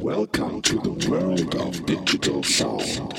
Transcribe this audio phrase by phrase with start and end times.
[0.00, 3.14] Welcome to the world of digital sound.